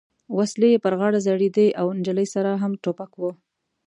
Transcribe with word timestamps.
وسلې 0.37 0.67
یې 0.73 0.79
پر 0.85 0.93
غاړه 0.99 1.19
ځړېدې 1.27 1.67
او 1.79 1.87
نجلۍ 1.97 2.27
سره 2.35 2.51
هم 2.61 2.71
ټوپک 2.83 3.11
و. 3.17 3.21